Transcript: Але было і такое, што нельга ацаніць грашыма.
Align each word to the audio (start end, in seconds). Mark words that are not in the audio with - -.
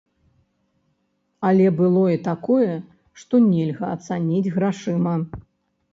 Але 1.49 1.67
было 1.81 2.03
і 2.15 2.21
такое, 2.29 2.71
што 3.25 3.35
нельга 3.53 3.85
ацаніць 3.97 4.53
грашыма. 4.57 5.13